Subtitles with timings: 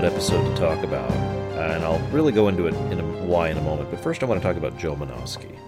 [0.00, 3.58] odd episode to talk about, and I'll really go into it in a, why in
[3.58, 3.90] a moment.
[3.90, 5.58] But first, I want to talk about Joe Menosky.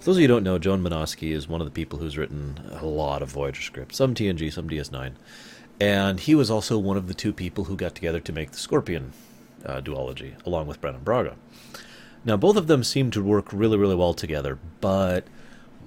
[0.00, 2.18] For those of you who don't know, Joe Menosky is one of the people who's
[2.18, 5.12] written a lot of Voyager scripts, some TNG, some DS9,
[5.80, 8.58] and he was also one of the two people who got together to make the
[8.58, 9.14] Scorpion
[9.64, 11.34] uh, duology, along with Brannon Braga.
[12.22, 15.24] Now, both of them seem to work really, really well together, but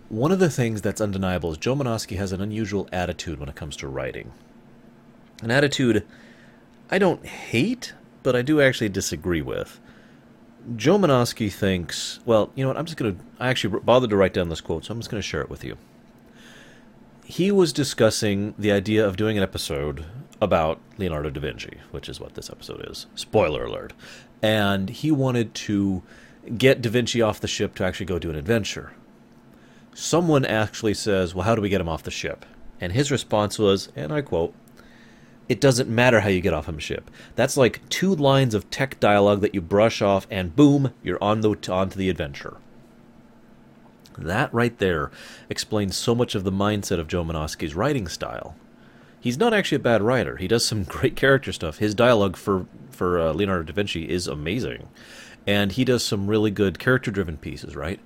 [0.09, 3.55] one of the things that's undeniable is Joe Menosky has an unusual attitude when it
[3.55, 4.31] comes to writing.
[5.43, 6.07] An attitude
[6.89, 9.79] I don't hate, but I do actually disagree with.
[10.75, 14.17] Joe Menosky thinks, well, you know what, I'm just going to, I actually bothered to
[14.17, 15.77] write down this quote, so I'm just going to share it with you.
[17.23, 20.05] He was discussing the idea of doing an episode
[20.41, 23.05] about Leonardo da Vinci, which is what this episode is.
[23.15, 23.93] Spoiler alert.
[24.41, 26.03] And he wanted to
[26.57, 28.93] get da Vinci off the ship to actually go do an adventure.
[29.93, 32.45] Someone actually says, Well, how do we get him off the ship?
[32.79, 34.53] And his response was, and I quote,
[35.49, 37.09] it doesn't matter how you get off a ship.
[37.35, 41.41] That's like two lines of tech dialogue that you brush off, and boom, you're on
[41.41, 42.57] the onto the adventure.
[44.17, 45.11] That right there
[45.49, 47.23] explains so much of the mindset of Joe
[47.75, 48.55] writing style.
[49.19, 50.37] He's not actually a bad writer.
[50.37, 51.77] He does some great character stuff.
[51.77, 54.87] His dialogue for for uh, Leonardo da Vinci is amazing,
[55.45, 57.75] and he does some really good character-driven pieces.
[57.75, 57.99] Right.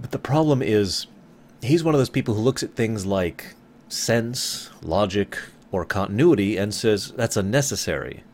[0.00, 1.06] But the problem is,
[1.60, 3.54] he's one of those people who looks at things like
[3.92, 5.38] sense, logic,
[5.72, 8.24] or continuity and says that's unnecessary.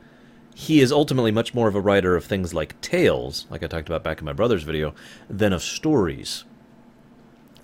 [0.54, 3.88] He is ultimately much more of a writer of things like tales, like I talked
[3.88, 4.94] about back in my brother's video,
[5.28, 6.44] than of stories.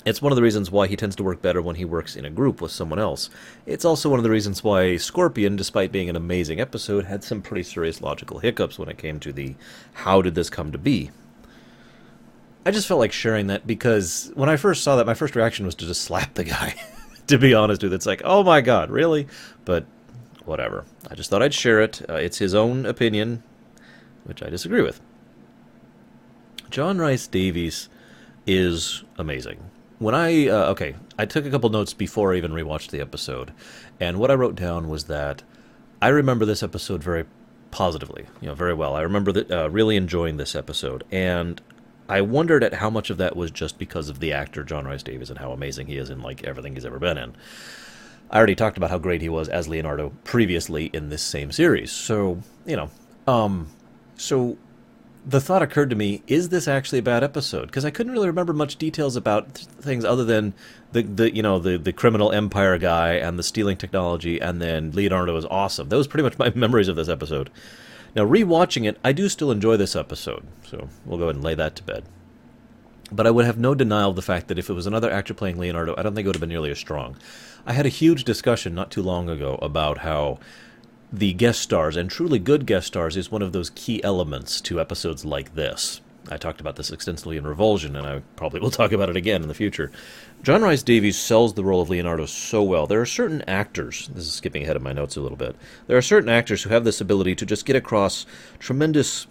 [0.05, 2.25] It's one of the reasons why he tends to work better when he works in
[2.25, 3.31] a group with someone else.
[3.67, 7.41] It's also one of the reasons why Scorpion, despite being an amazing episode, had some
[7.41, 9.55] pretty serious logical hiccups when it came to the
[9.93, 11.13] how did this come to be.
[12.67, 15.67] I just felt like sharing that because when I first saw that, my first reaction
[15.67, 16.75] was to just slap the guy.
[17.29, 17.93] to be honest with.
[17.93, 19.27] It's like, oh my god, really?
[19.65, 19.87] But
[20.45, 20.85] whatever.
[21.11, 22.03] I just thought I'd share it.
[22.09, 23.43] Uh, it's his own opinion,
[24.25, 25.01] which I disagree with.
[26.71, 27.89] John Rhys Davies
[28.47, 29.71] is amazing.
[29.99, 33.53] When I uh, okay, I took a couple notes before I even rewatched the episode,
[34.01, 35.43] and what I wrote down was that
[36.01, 37.25] I remember this episode very
[37.71, 38.97] positively, you know, very well.
[38.97, 41.61] I remember that uh, really enjoying this episode, and
[42.09, 45.03] I wondered at how much of that was just because of the actor John Rhys
[45.03, 47.35] Davies and how amazing he is in like everything he's ever been in.
[48.31, 51.93] I already talked about how great he was as Leonardo previously in this same series.
[51.93, 52.91] So, you know,
[53.27, 53.69] um
[54.17, 54.57] so
[55.25, 57.67] the thought occurred to me, is this actually a bad episode?
[57.67, 60.53] Because I couldn't really remember much details about th- things other than
[60.91, 64.91] the, the you know the, the criminal empire guy and the stealing technology and then
[64.93, 65.89] Leonardo was awesome.
[65.89, 67.51] That was pretty much my memories of this episode.
[68.15, 71.55] Now, rewatching it, I do still enjoy this episode, so we'll go ahead and lay
[71.55, 72.05] that to bed.
[73.11, 75.35] But I would have no denial of the fact that if it was another actor
[75.35, 77.17] playing Leonardo, I don't think it would have been nearly as strong.
[77.67, 80.39] I had a huge discussion not too long ago about how
[81.13, 84.81] the guest stars, and truly good guest stars, is one of those key elements to
[84.81, 86.01] episodes like this.
[86.31, 89.43] I talked about this extensively in Revulsion, and I probably will talk about it again
[89.43, 89.91] in the future.
[90.43, 92.87] John Rhys Davies sells the role of Leonardo so well.
[92.87, 95.57] There are certain actors, this is skipping ahead of my notes a little bit,
[95.87, 98.27] there are certain actors who have this ability to just get across
[98.59, 99.27] tremendous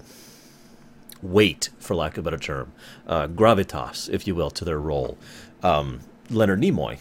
[1.22, 2.74] weight, for lack of a better term,
[3.08, 5.18] uh, gravitas, if you will, to their role.
[5.63, 7.00] Um, Leonard Nimoy.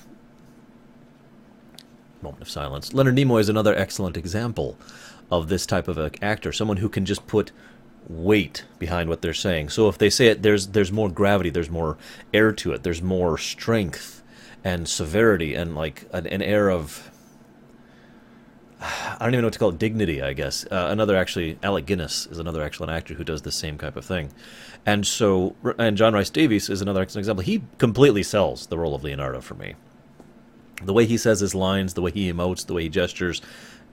[2.23, 2.93] Moment of silence.
[2.93, 4.77] Leonard Nimoy is another excellent example
[5.31, 7.53] of this type of an actor, someone who can just put
[8.11, 9.69] weight behind what they're saying.
[9.69, 11.97] So if they say it, there's there's more gravity, there's more
[12.35, 14.23] air to it, there's more strength
[14.65, 17.11] and severity and like an, an air of
[18.83, 20.65] I don't even know what to call it, dignity, I guess.
[20.65, 24.07] Uh, another actually, Alec Guinness is another excellent actor who does the same type of
[24.07, 24.33] thing.
[24.87, 27.45] And so, and John Rhys Davies is another excellent example.
[27.45, 29.75] He completely sells the role of Leonardo for me.
[30.83, 33.43] The way he says his lines, the way he emotes, the way he gestures,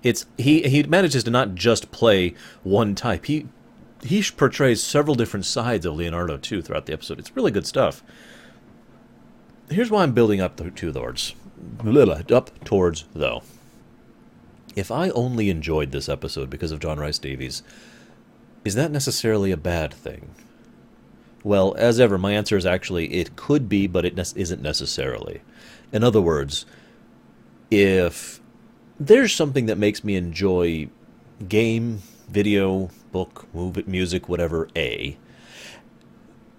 [0.04, 3.26] it's he he manages to not just play one type.
[3.26, 3.48] He
[4.08, 7.20] he portrays several different sides of Leonardo too throughout the episode.
[7.20, 8.04] It's really good stuff.
[9.70, 11.36] Here's why I'm building up the two towards
[12.32, 13.44] up towards though.
[14.76, 17.64] If I only enjoyed this episode because of John Rhys Davies,
[18.64, 20.30] is that necessarily a bad thing?
[21.44, 25.42] Well, as ever, my answer is actually it could be, but it ne- isn't necessarily.
[25.92, 26.66] In other words,
[27.70, 28.40] if
[29.00, 30.90] there's something that makes me enjoy
[31.48, 35.18] game, video, book, movie, music, whatever, A.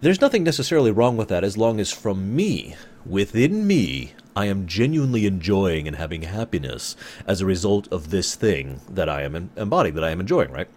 [0.01, 4.69] There's nothing necessarily wrong with that as long as from me, within me, I am
[4.69, 6.95] genuinely enjoying and having happiness
[7.27, 10.69] as a result of this thing that I am embodying, that I am enjoying, right?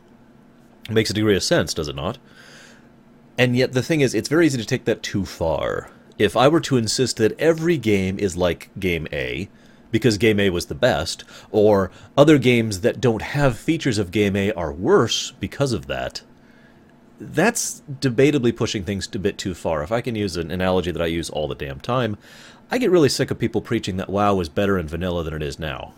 [0.90, 2.18] It makes a degree of sense, does it not?
[3.38, 5.92] And yet the thing is, it's very easy to take that too far.
[6.18, 9.48] If I were to insist that every game is like game A,
[9.92, 14.36] because Game A was the best, or other games that don't have features of Game
[14.36, 16.22] A are worse because of that.
[17.20, 19.84] That's debatably pushing things a bit too far.
[19.84, 22.18] If I can use an analogy that I use all the damn time,
[22.72, 25.44] I get really sick of people preaching that WoW is better in vanilla than it
[25.44, 25.94] is now.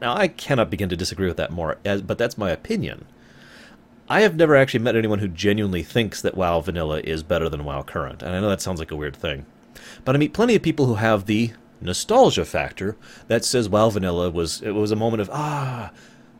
[0.00, 3.06] Now, I cannot begin to disagree with that more, but that's my opinion.
[4.06, 7.64] I have never actually met anyone who genuinely thinks that WoW Vanilla is better than
[7.64, 9.46] WoW Current, and I know that sounds like a weird thing.
[10.04, 12.96] But I meet plenty of people who have the nostalgia factor
[13.28, 15.90] that says WoW Vanilla was it was a moment of ah.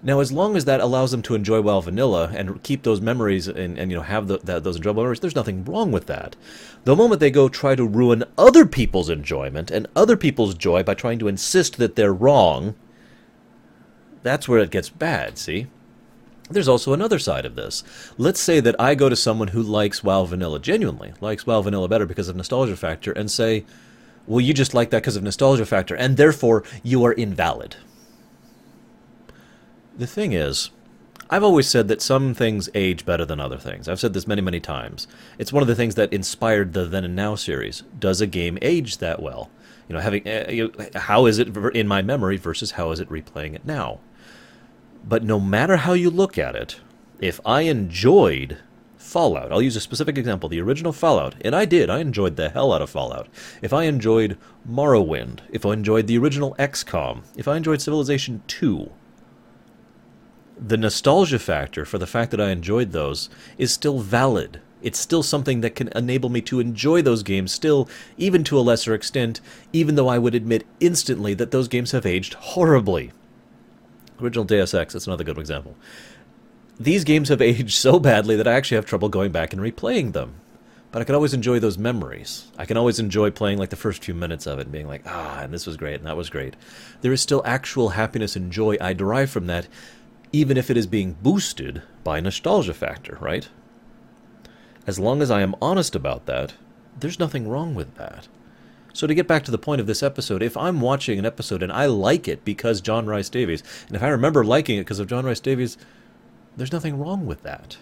[0.02, 3.48] Now, as long as that allows them to enjoy WoW Vanilla and keep those memories
[3.48, 6.36] and, and you know have the, those enjoyable memories, there's nothing wrong with that.
[6.84, 10.92] The moment they go try to ruin other people's enjoyment and other people's joy by
[10.92, 12.74] trying to insist that they're wrong,
[14.22, 15.38] that's where it gets bad.
[15.38, 15.68] See.
[16.50, 17.82] There's also another side of this.
[18.18, 21.88] Let's say that I go to someone who likes WoW Vanilla genuinely, likes WoW Vanilla
[21.88, 23.64] better because of nostalgia factor, and say,
[24.26, 27.76] well, you just like that because of nostalgia factor, and therefore you are invalid.
[29.96, 30.70] The thing is,
[31.30, 33.88] I've always said that some things age better than other things.
[33.88, 35.06] I've said this many, many times.
[35.38, 37.82] It's one of the things that inspired the Then and Now series.
[37.98, 39.50] Does a game age that well?
[39.88, 43.08] You know, having uh, you how is it in my memory versus how is it
[43.08, 44.00] replaying it now?
[45.06, 46.80] But no matter how you look at it,
[47.20, 48.58] if I enjoyed
[49.14, 52.48] Fallout, I'll use a specific example, the original Fallout, and I did, I enjoyed the
[52.48, 53.28] hell out of Fallout.
[53.62, 54.36] If I enjoyed
[54.68, 58.90] Morrowind, if I enjoyed the original XCOM, if I enjoyed Civilization 2,
[60.58, 64.60] the nostalgia factor for the fact that I enjoyed those is still valid.
[64.82, 67.88] It's still something that can enable me to enjoy those games still,
[68.18, 69.40] even to a lesser extent,
[69.72, 73.12] even though I would admit instantly that those games have aged horribly.
[74.20, 75.76] Original Deus Ex, that's another good example.
[76.78, 80.12] These games have aged so badly that I actually have trouble going back and replaying
[80.12, 80.34] them.
[80.94, 82.52] But I can always enjoy those memories.
[82.56, 85.02] I can always enjoy playing like the first few minutes of it and being like,
[85.06, 86.54] ah, and this was great and that was great.
[87.00, 89.66] There is still actual happiness and joy I derive from that,
[90.30, 93.48] even if it is being boosted by nostalgia factor, right?
[94.86, 96.54] As long as I am honest about that,
[97.00, 98.28] there's nothing wrong with that.
[98.92, 101.64] So to get back to the point of this episode, if I'm watching an episode
[101.64, 105.00] and I like it because John Rhys Davies, and if I remember liking it because
[105.00, 105.76] of John Rhys Davies,
[106.56, 107.76] there's nothing wrong with that.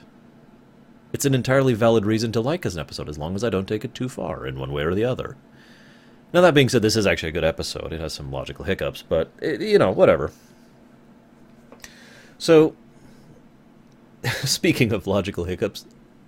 [1.13, 3.69] It's an entirely valid reason to like as an episode, as long as I don't
[3.69, 5.37] take it too far in one way or the other.
[6.33, 7.93] Now, that being said, this is actually a good episode.
[7.93, 10.33] It has some logical hiccups, but, it, you know, whatever.
[12.39, 12.75] So,
[14.45, 15.85] speaking of logical hiccups,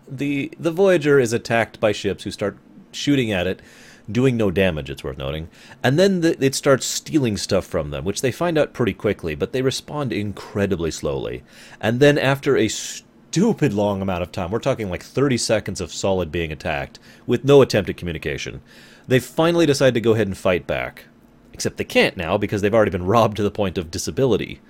[0.06, 2.58] the the Voyager is attacked by ships who start
[2.92, 3.62] shooting at it
[4.10, 5.48] doing no damage, it's worth noting.
[5.82, 9.34] And then the, it starts stealing stuff from them, which they find out pretty quickly,
[9.34, 11.42] but they respond incredibly slowly.
[11.80, 15.92] And then after a stupid long amount of time, we're talking like 30 seconds of
[15.92, 18.60] solid being attacked, with no attempt at communication,
[19.06, 21.06] they finally decide to go ahead and fight back.
[21.52, 24.60] Except they can't now because they've already been robbed to the point of disability.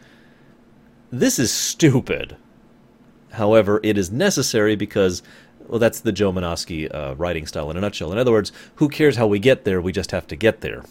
[1.11, 2.37] This is stupid.
[3.33, 5.23] However, it is necessary because
[5.69, 8.13] well, that's the Joe Menosky uh, writing style in a nutshell.
[8.13, 9.81] In other words, who cares how we get there?
[9.81, 10.85] We just have to get there.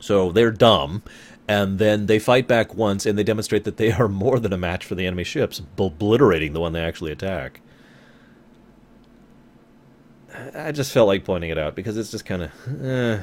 [0.00, 1.02] So they're dumb,
[1.46, 4.58] and then they fight back once, and they demonstrate that they are more than a
[4.58, 7.60] match for the enemy ships, obliterating the one they actually attack.
[10.54, 12.84] I just felt like pointing it out because it's just kind of.
[12.84, 13.22] Eh.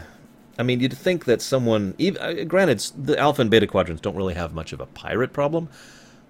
[0.59, 4.15] I mean, you'd think that someone, even, uh, granted, the Alpha and Beta quadrants don't
[4.15, 5.69] really have much of a pirate problem,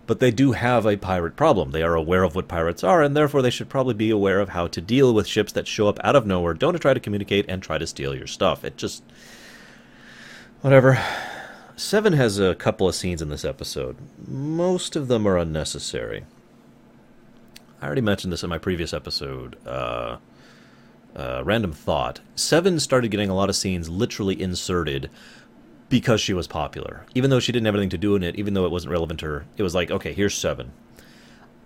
[0.07, 1.71] but they do have a pirate problem.
[1.71, 4.49] They are aware of what pirates are, and therefore they should probably be aware of
[4.49, 7.45] how to deal with ships that show up out of nowhere, don't try to communicate,
[7.47, 8.63] and try to steal your stuff.
[8.63, 9.03] It just.
[10.61, 10.97] Whatever.
[11.75, 13.97] Seven has a couple of scenes in this episode.
[14.27, 16.25] Most of them are unnecessary.
[17.79, 19.57] I already mentioned this in my previous episode.
[19.63, 20.17] Uh,
[21.15, 22.21] uh, random thought.
[22.35, 25.09] Seven started getting a lot of scenes literally inserted
[25.89, 27.05] because she was popular.
[27.15, 29.19] Even though she didn't have anything to do in it, even though it wasn't relevant
[29.21, 30.71] to her, it was like, okay, here's Seven.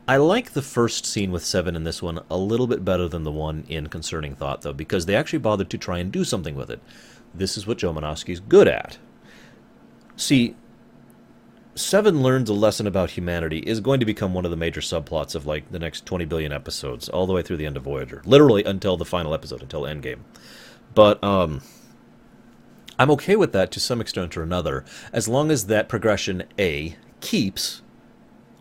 [0.08, 3.24] I like the first scene with Seven in this one a little bit better than
[3.24, 6.56] the one in Concerning Thought, though, because they actually bothered to try and do something
[6.56, 6.82] with it.
[7.34, 8.98] This is what Joe Menosky's good at.
[10.18, 10.56] See,
[11.74, 15.36] Seven learns a lesson about humanity is going to become one of the major subplots
[15.36, 18.22] of like the next 20 billion episodes, all the way through the end of Voyager.
[18.26, 20.20] Literally until the final episode, until Endgame.
[20.94, 21.62] But, um,
[23.02, 26.98] I'm okay with that to some extent or another, as long as that progression A
[27.20, 27.82] keeps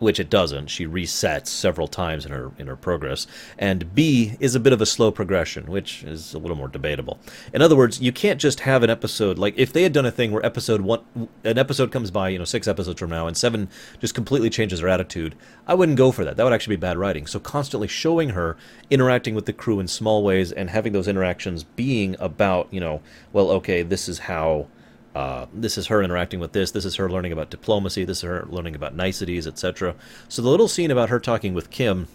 [0.01, 0.67] which it doesn't.
[0.67, 3.27] She resets several times in her in her progress,
[3.57, 7.19] and B is a bit of a slow progression, which is a little more debatable.
[7.53, 10.11] In other words, you can't just have an episode like if they had done a
[10.11, 11.01] thing where episode one
[11.43, 14.79] an episode comes by, you know, six episodes from now, and seven just completely changes
[14.79, 15.35] her attitude.
[15.67, 16.35] I wouldn't go for that.
[16.35, 17.27] That would actually be bad writing.
[17.27, 18.57] So constantly showing her
[18.89, 23.01] interacting with the crew in small ways and having those interactions being about, you know,
[23.33, 24.67] well, okay, this is how
[25.13, 26.71] Uh, this is her interacting with this.
[26.71, 28.05] This is her learning about diplomacy.
[28.05, 29.95] This is her learning about niceties, etc.
[30.29, 32.07] So the little scene about her talking with Kim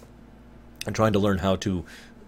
[0.86, 1.84] and trying to learn how to,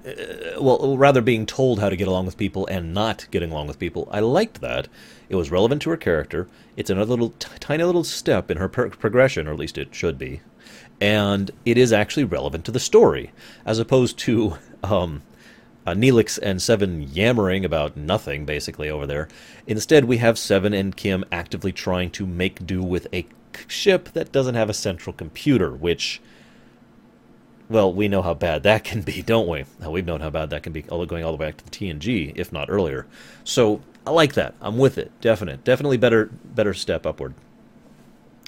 [0.07, 3.67] uh, well, rather being told how to get along with people and not getting along
[3.67, 4.89] with people, I liked that.
[5.31, 6.49] It was relevant to her character.
[6.77, 9.95] It's another little t- tiny little step in her per- progression, or at least it
[9.95, 10.41] should be,
[11.01, 13.33] and it is actually relevant to the story,
[13.65, 14.59] as opposed to.
[14.83, 15.23] Um,
[15.89, 19.29] uh, Neelix and Seven yammering about nothing, basically, over there.
[19.67, 23.27] Instead, we have Seven and Kim actively trying to make do with a
[23.67, 26.21] ship that doesn't have a central computer, which,
[27.71, 29.65] well, we know how bad that can be, don't we?
[29.89, 32.33] we've known how bad that can be, going all the way back to the TNG,
[32.37, 33.07] if not earlier.
[33.45, 34.55] So I like that.
[34.61, 35.11] I'm with it.
[35.23, 35.65] Definite.
[35.65, 37.35] Definitely better, better step upward.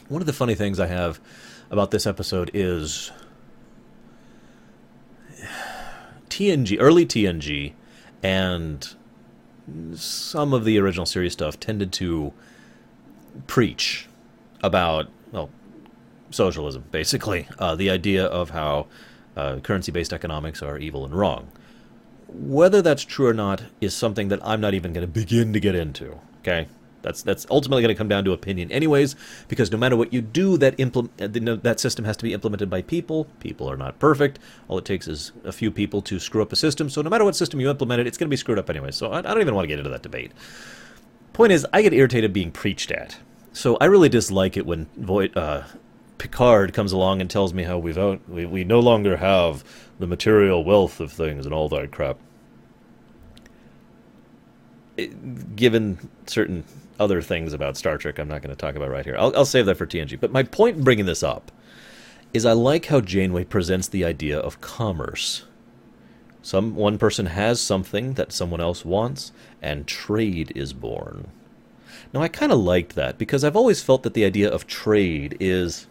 [0.08, 1.20] One of the funny things I have
[1.70, 3.12] about this episode is
[6.40, 7.74] TNG, early TNG,
[8.22, 8.94] and
[9.94, 12.32] some of the original series stuff tended to
[13.46, 14.08] preach
[14.62, 15.50] about well
[16.30, 18.86] socialism, basically uh, the idea of how
[19.36, 21.52] uh, currency-based economics are evil and wrong.
[22.28, 25.60] Whether that's true or not is something that I'm not even going to begin to
[25.60, 26.18] get into.
[26.38, 26.68] Okay,
[27.02, 29.16] that's that's ultimately going to come down to opinion, anyways.
[29.48, 32.82] Because no matter what you do, that implement that system has to be implemented by
[32.82, 33.24] people.
[33.40, 34.38] People are not perfect.
[34.68, 36.88] All it takes is a few people to screw up a system.
[36.88, 38.90] So no matter what system you implement, it, it's going to be screwed up anyway.
[38.90, 40.32] So I, I don't even want to get into that debate.
[41.32, 43.18] Point is, I get irritated being preached at.
[43.52, 45.64] So I really dislike it when Void, uh,
[46.18, 49.64] Picard comes along and tells me how we've out, we, we no longer have
[49.98, 52.18] the material wealth of things and all that crap.
[54.96, 56.64] It, given certain
[57.00, 59.16] other things about Star Trek I'm not going to talk about right here.
[59.18, 60.20] I'll, I'll save that for TNG.
[60.20, 61.50] But my point in bringing this up
[62.32, 65.44] is I like how Janeway presents the idea of commerce.
[66.42, 71.28] Some one person has something that someone else wants, and trade is born.
[72.12, 75.36] Now I kind of liked that because I've always felt that the idea of trade
[75.40, 75.86] is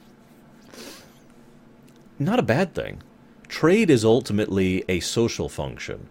[2.17, 3.01] not a bad thing.
[3.47, 6.07] Trade is ultimately a social function.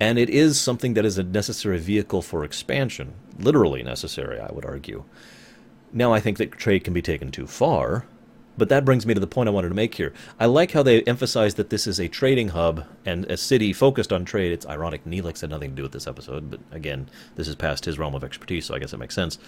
[0.00, 3.12] And it is something that is a necessary vehicle for expansion.
[3.38, 5.04] Literally necessary, I would argue.
[5.92, 8.06] Now, I think that trade can be taken too far,
[8.56, 10.14] but that brings me to the point I wanted to make here.
[10.38, 14.12] I like how they emphasize that this is a trading hub and a city focused
[14.12, 14.52] on trade.
[14.52, 17.84] It's ironic Neelix had nothing to do with this episode, but again, this is past
[17.84, 19.38] his realm of expertise, so I guess it makes sense.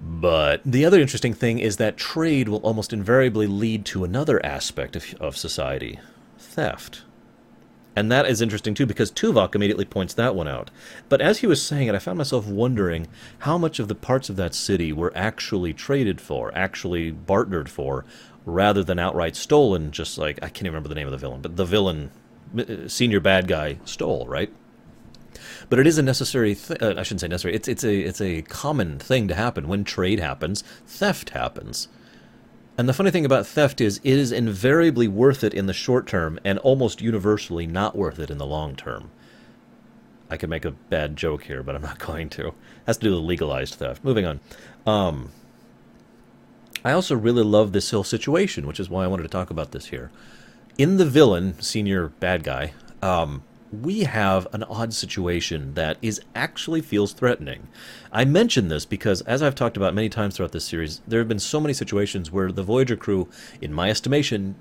[0.00, 4.96] But the other interesting thing is that trade will almost invariably lead to another aspect
[4.96, 5.98] of, of society
[6.38, 7.02] theft.
[7.96, 10.70] And that is interesting too because Tuvok immediately points that one out.
[11.08, 13.08] But as he was saying it, I found myself wondering
[13.40, 18.04] how much of the parts of that city were actually traded for, actually bartered for,
[18.46, 21.40] rather than outright stolen, just like, I can't even remember the name of the villain,
[21.40, 22.10] but the villain,
[22.56, 24.52] uh, senior bad guy, stole, right?
[25.68, 26.54] But it is a necessary.
[26.54, 27.54] Th- uh, I shouldn't say necessary.
[27.54, 30.62] It's it's a it's a common thing to happen when trade happens.
[30.86, 31.88] Theft happens.
[32.80, 36.06] And the funny thing about theft is it is invariably worth it in the short
[36.06, 39.10] term and almost universally not worth it in the long term.
[40.30, 42.46] I could make a bad joke here, but I'm not going to.
[42.46, 42.54] It
[42.86, 44.02] has to do with legalized theft.
[44.02, 44.40] Moving on.
[44.86, 45.30] Um,
[46.82, 49.72] I also really love this whole situation, which is why I wanted to talk about
[49.72, 50.10] this here.
[50.78, 52.72] In the villain, senior bad guy,
[53.02, 53.42] um,
[53.72, 57.68] we have an odd situation that is actually feels threatening.
[58.12, 61.28] I mention this because, as I've talked about many times throughout this series, there have
[61.28, 63.28] been so many situations where the Voyager crew,
[63.60, 64.56] in my estimation,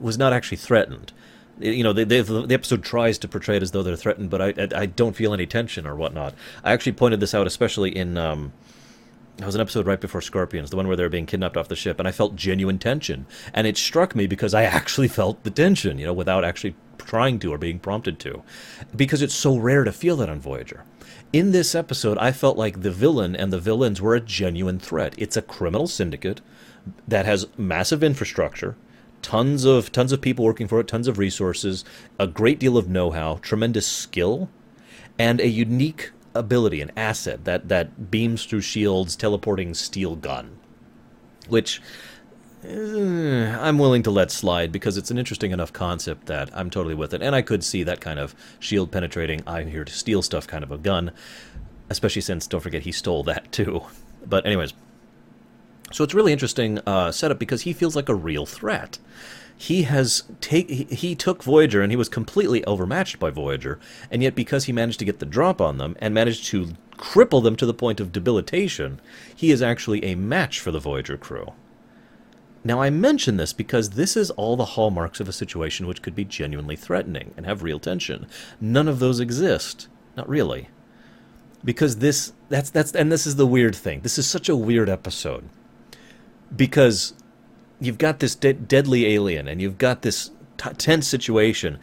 [0.00, 1.12] was not actually threatened.
[1.60, 4.40] You know, they, they, the episode tries to portray it as though they're threatened, but
[4.40, 6.34] I, I, I, don't feel any tension or whatnot.
[6.62, 8.16] I actually pointed this out, especially in.
[8.16, 8.52] Um,
[9.38, 11.68] it was an episode right before Scorpions, the one where they were being kidnapped off
[11.68, 13.24] the ship, and I felt genuine tension.
[13.54, 17.38] And it struck me because I actually felt the tension, you know, without actually trying
[17.38, 18.42] to or being prompted to,
[18.94, 20.84] because it's so rare to feel that on Voyager.
[21.32, 25.14] In this episode, I felt like the villain and the villains were a genuine threat.
[25.18, 26.40] It's a criminal syndicate
[27.06, 28.76] that has massive infrastructure,
[29.20, 31.84] tons of tons of people working for it, tons of resources,
[32.18, 34.48] a great deal of know-how, tremendous skill,
[35.18, 40.58] and a unique ability, an asset that that beams through shields, teleporting steel gun,
[41.48, 41.82] which
[42.64, 47.14] I'm willing to let slide because it's an interesting enough concept that I'm totally with
[47.14, 47.22] it.
[47.22, 50.64] And I could see that kind of shield penetrating, I'm here to steal stuff kind
[50.64, 51.12] of a gun.
[51.88, 53.82] Especially since, don't forget, he stole that too.
[54.26, 54.74] But, anyways.
[55.92, 58.98] So it's really interesting uh, setup because he feels like a real threat.
[59.56, 64.22] He has take he, he took Voyager and he was completely overmatched by Voyager, and
[64.22, 67.56] yet because he managed to get the drop on them and managed to cripple them
[67.56, 69.00] to the point of debilitation,
[69.34, 71.52] he is actually a match for the Voyager crew.
[72.68, 76.14] Now, I mention this because this is all the hallmarks of a situation which could
[76.14, 78.26] be genuinely threatening and have real tension.
[78.60, 79.88] None of those exist.
[80.16, 80.68] Not really.
[81.64, 84.00] because this that's that's and this is the weird thing.
[84.02, 85.48] This is such a weird episode
[86.54, 87.14] because
[87.80, 91.78] you've got this de- deadly alien and you've got this t- tense situation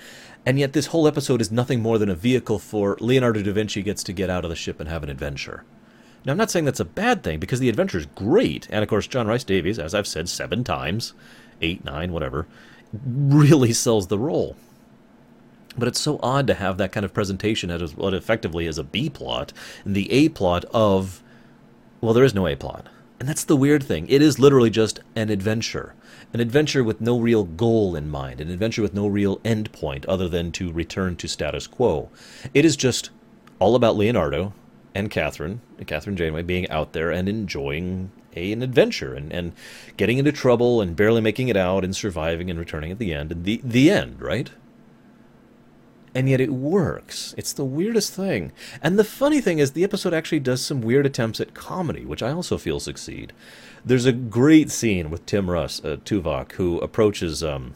[0.46, 3.84] and yet this whole episode is nothing more than a vehicle for Leonardo da Vinci
[3.84, 5.64] gets to get out of the ship and have an adventure.
[6.26, 8.90] Now I'm not saying that's a bad thing because the adventure is great and of
[8.90, 11.14] course John Rhys Davies as I've said 7 times,
[11.62, 12.48] 8, 9, whatever,
[12.94, 14.56] really sells the role.
[15.78, 18.84] But it's so odd to have that kind of presentation as what effectively is a
[18.84, 19.54] B plot
[19.84, 21.22] and the A plot of,
[22.02, 22.88] well, there is no A plot.
[23.20, 24.08] And that's the weird thing.
[24.10, 25.94] It is literally just an adventure.
[26.34, 30.06] An adventure with no real goal in mind, an adventure with no real end point
[30.06, 32.10] other than to return to status quo.
[32.54, 33.10] It is just
[33.60, 34.54] all about Leonardo
[34.96, 39.54] and Catherine, Catherine Janeway, being out there and enjoying a, an adventure and, and
[39.98, 43.32] getting into trouble and barely making it out and surviving and returning at the end.
[43.32, 44.50] And the, the end, right?
[46.16, 47.36] and yet it works.
[47.38, 48.54] It's the weirdest thing.
[48.82, 52.24] And the funny thing is, the episode actually does some weird attempts at comedy, which
[52.24, 53.34] I also feel succeed.
[53.84, 57.74] There's a great scene with Tim Russ, uh, Tuvok, who approaches um,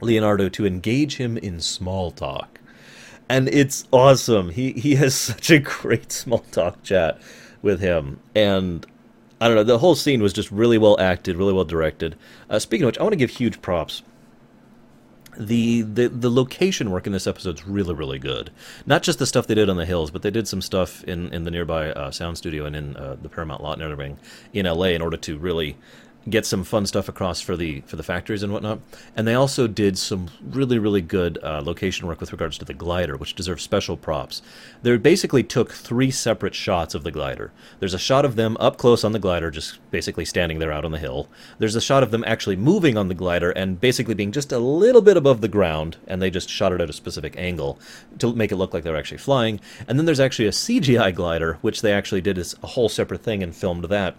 [0.00, 2.60] Leonardo to engage him in small talk.
[3.28, 4.50] And it's awesome.
[4.50, 7.20] He he has such a great small talk chat
[7.62, 8.20] with him.
[8.34, 8.86] And
[9.40, 12.16] I don't know, the whole scene was just really well acted, really well directed.
[12.48, 14.02] Uh, speaking of which, I want to give huge props
[15.38, 18.50] the, the the location work in this episode is really really good.
[18.86, 21.32] Not just the stuff they did on the hills, but they did some stuff in
[21.32, 25.02] in the nearby uh, sound studio and in uh, the Paramount lot in LA in
[25.02, 25.76] order to really
[26.28, 28.80] get some fun stuff across for the for the factories and whatnot.
[29.16, 32.74] And they also did some really really good uh, location work with regards to the
[32.74, 34.42] glider, which deserves special props.
[34.82, 37.52] They basically took three separate shots of the glider.
[37.78, 40.84] There's a shot of them up close on the glider, just basically standing there out
[40.84, 41.28] on the hill.
[41.58, 44.58] There's a shot of them actually moving on the glider and basically being just a
[44.58, 47.78] little bit above the ground, and they just shot it at a specific angle
[48.18, 49.60] to make it look like they're actually flying.
[49.86, 53.22] And then there's actually a CGI glider, which they actually did as a whole separate
[53.22, 54.16] thing and filmed that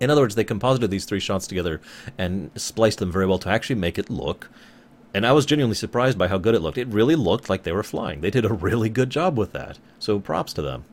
[0.00, 1.80] in other words, they composited these three shots together
[2.18, 4.50] and spliced them very well to actually make it look.
[5.12, 6.78] And I was genuinely surprised by how good it looked.
[6.78, 8.20] It really looked like they were flying.
[8.20, 9.78] They did a really good job with that.
[10.00, 10.84] So props to them.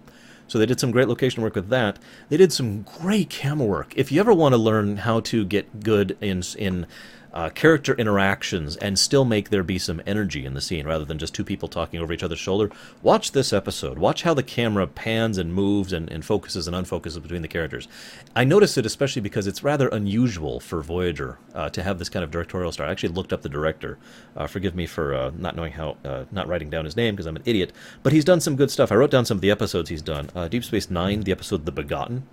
[0.47, 1.97] So they did some great location work with that.
[2.29, 3.93] They did some great camera work.
[3.95, 6.87] If you ever want to learn how to get good in in
[7.33, 11.17] uh, character interactions and still make there be some energy in the scene rather than
[11.17, 12.69] just two people talking over each other's shoulder.
[13.01, 13.97] Watch this episode.
[13.97, 17.87] Watch how the camera pans and moves and, and focuses and unfocuses between the characters.
[18.35, 22.23] I noticed it especially because it's rather unusual for Voyager uh, to have this kind
[22.23, 22.87] of directorial style.
[22.87, 23.97] I actually looked up the director.
[24.35, 27.25] Uh, forgive me for uh, not knowing how, uh, not writing down his name because
[27.25, 27.71] I'm an idiot.
[28.03, 28.91] But he's done some good stuff.
[28.91, 30.29] I wrote down some of the episodes he's done.
[30.35, 32.23] Uh, Deep Space Nine, the episode The Begotten.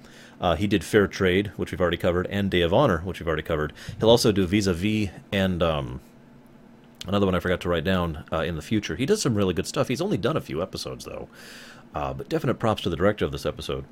[0.40, 3.27] Uh, he did Fair Trade, which we've already covered, and Day of Honor, which we've
[3.27, 3.72] already covered.
[3.98, 6.01] He'll also do Vis a Vis and um,
[7.07, 8.96] another one I forgot to write down uh, in the future.
[8.96, 9.88] He does some really good stuff.
[9.88, 11.29] He's only done a few episodes, though.
[11.94, 13.85] Uh, but definite props to the director of this episode.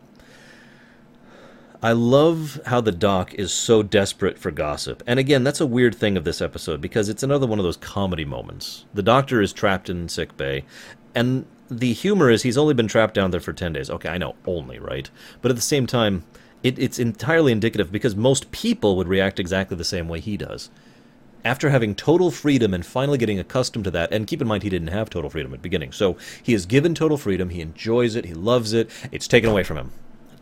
[1.83, 5.03] I love how the doc is so desperate for gossip.
[5.07, 7.77] And again, that's a weird thing of this episode because it's another one of those
[7.77, 8.87] comedy moments.
[8.95, 10.65] The doctor is trapped in sick bay,
[11.15, 13.91] and the humor is he's only been trapped down there for 10 days.
[13.91, 15.11] Okay, I know, only, right?
[15.43, 16.25] But at the same time,
[16.63, 20.71] it, it's entirely indicative because most people would react exactly the same way he does.
[21.45, 24.69] After having total freedom and finally getting accustomed to that, and keep in mind he
[24.69, 28.17] didn't have total freedom at the beginning, so he is given total freedom, he enjoys
[28.17, 29.93] it, he loves it, it's taken away from him.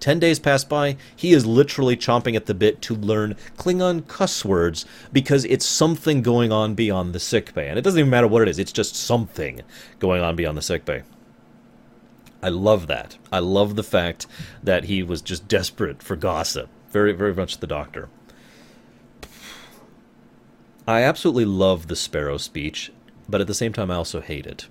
[0.01, 4.45] Ten days pass by, he is literally chomping at the bit to learn Klingon cuss
[4.45, 7.69] words because it's something going on beyond the sickbay.
[7.69, 9.63] And it doesn't even matter what it is, it's just something
[9.99, 11.03] going on beyond the sickbay.
[12.45, 13.17] I love that.
[13.33, 14.27] I love the fact
[14.63, 16.69] that he was just desperate for gossip.
[16.91, 18.11] Very, very much the doctor.
[20.87, 22.93] I absolutely love the Sparrow speech,
[23.27, 24.69] but at the same time, I also hate it.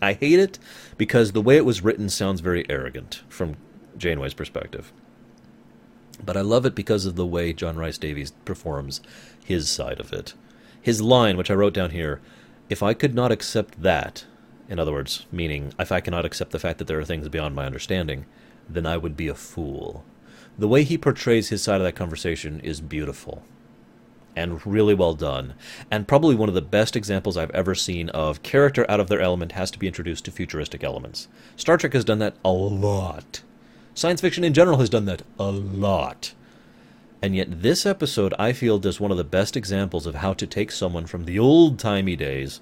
[0.00, 0.58] I hate it
[0.96, 3.58] because the way it was written sounds very arrogant from
[3.98, 4.94] Janeway's perspective.
[6.24, 9.02] But I love it because of the way John Rhys Davies performs
[9.44, 10.32] his side of it.
[10.80, 12.22] His line, which I wrote down here
[12.70, 14.24] if I could not accept that,
[14.68, 17.54] in other words, meaning if I cannot accept the fact that there are things beyond
[17.54, 18.26] my understanding,
[18.68, 20.04] then I would be a fool.
[20.58, 23.42] The way he portrays his side of that conversation is beautiful
[24.36, 25.54] and really well done,
[25.90, 29.20] and probably one of the best examples I've ever seen of character out of their
[29.20, 31.26] element has to be introduced to futuristic elements.
[31.56, 33.42] Star Trek has done that a lot.
[33.94, 36.34] Science fiction in general has done that a lot.
[37.20, 40.46] And yet, this episode, I feel, does one of the best examples of how to
[40.46, 42.60] take someone from the old timey days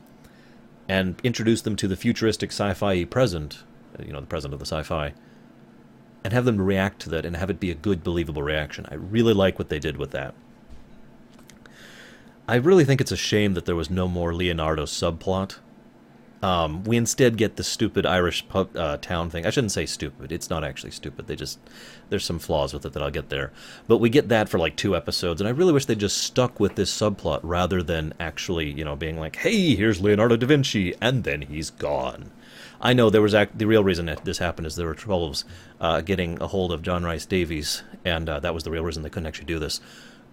[0.88, 3.64] and introduce them to the futuristic sci fi present,
[4.04, 5.14] you know, the present of the sci fi,
[6.24, 8.86] and have them react to that and have it be a good, believable reaction.
[8.90, 10.34] I really like what they did with that.
[12.48, 15.58] I really think it's a shame that there was no more Leonardo subplot.
[16.42, 19.46] Um, we instead get the stupid Irish pub, uh, town thing.
[19.46, 20.30] I shouldn't say stupid.
[20.30, 21.26] It's not actually stupid.
[21.26, 21.58] They just
[22.10, 23.52] there's some flaws with it that I'll get there.
[23.88, 26.60] But we get that for like two episodes, and I really wish they just stuck
[26.60, 30.94] with this subplot rather than actually, you know, being like, "Hey, here's Leonardo da Vinci,"
[31.00, 32.30] and then he's gone.
[32.80, 35.44] I know there was the real reason that this happened is there were troubles
[35.80, 39.02] uh, getting a hold of John Rhys Davies, and uh, that was the real reason
[39.02, 39.80] they couldn't actually do this,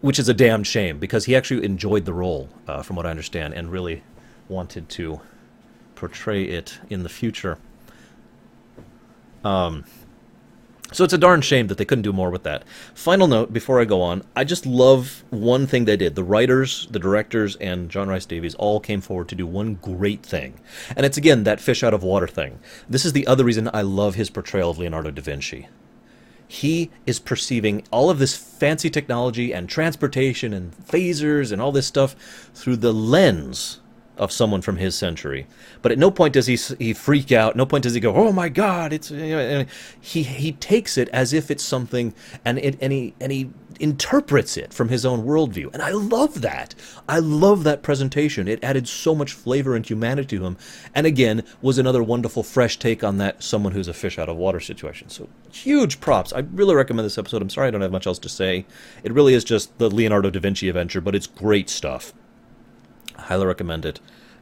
[0.02, 3.10] which is a damn shame because he actually enjoyed the role, uh, from what I
[3.10, 4.04] understand, and really
[4.50, 5.22] wanted to
[5.96, 7.58] portray it in the future.
[9.44, 9.86] Um,
[10.94, 12.64] so it's a darn shame that they couldn't do more with that.
[12.94, 16.14] Final note before I go on, I just love one thing they did.
[16.14, 20.24] The writers, the directors, and John Rhys Davies all came forward to do one great
[20.24, 20.60] thing.
[20.96, 22.60] And it's again that fish out of water thing.
[22.88, 25.68] This is the other reason I love his portrayal of Leonardo da Vinci.
[26.48, 31.88] He is perceiving all of this fancy technology and transportation and phasers and all this
[31.88, 32.16] stuff
[32.54, 33.80] through the lens
[34.18, 35.48] of someone from his century.
[35.82, 37.56] But at no point does he he freak out.
[37.56, 41.50] No point does he go, "Oh my God!" It's he he takes it as if
[41.50, 42.14] it's something,
[42.46, 43.50] and it and he and he
[43.80, 45.74] interprets it from his own worldview.
[45.74, 46.76] And I love that.
[47.08, 48.48] I love that presentation.
[48.48, 50.58] It added so much flavor and humanity to him.
[50.94, 54.38] And again, was another wonderful fresh take on that someone who's a fish out of
[54.38, 55.10] water situation.
[55.10, 56.34] So huge props.
[56.34, 57.42] I really recommend this episode.
[57.42, 58.66] I'm sorry I don't have much else to say.
[59.04, 62.14] It really is just the Leonardo da Vinci adventure, but it's great stuff.
[63.24, 64.00] Highly recommend it.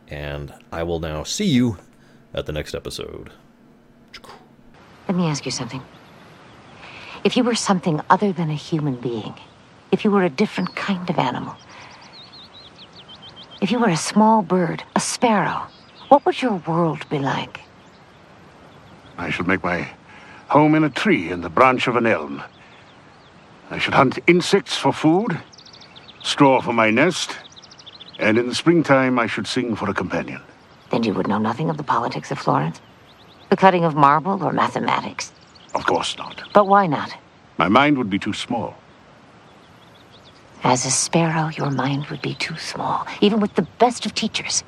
[0.07, 1.77] And I will now see you
[2.33, 3.31] at the next episode.
[5.07, 5.81] Let me ask you something.
[7.23, 9.35] If you were something other than a human being,
[9.91, 11.55] if you were a different kind of animal,
[13.61, 15.67] if you were a small bird, a sparrow,
[16.09, 17.61] what would your world be like?
[19.17, 19.87] I should make my
[20.47, 22.41] home in a tree in the branch of an elm.
[23.69, 25.39] I should hunt insects for food,
[26.23, 27.37] straw for my nest,
[28.21, 30.41] and in the springtime, I should sing for a companion.
[30.91, 32.79] Then you would know nothing of the politics of Florence?
[33.49, 35.31] The cutting of marble or mathematics?
[35.73, 36.41] Of course not.
[36.53, 37.13] But why not?
[37.57, 38.75] My mind would be too small.
[40.63, 44.63] As a sparrow, your mind would be too small, even with the best of teachers.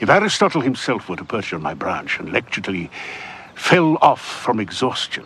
[0.00, 2.90] If Aristotle himself were to perch on my branch and lecture till he
[3.54, 5.24] fell off from exhaustion,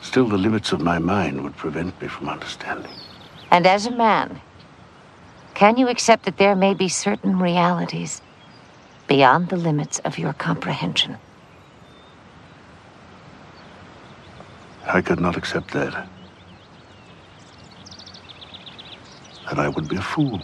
[0.00, 2.92] still the limits of my mind would prevent me from understanding.
[3.52, 4.40] And as a man,
[5.52, 8.22] can you accept that there may be certain realities
[9.06, 11.18] beyond the limits of your comprehension?
[14.86, 16.08] I could not accept that.
[19.50, 20.40] That I would be a fool.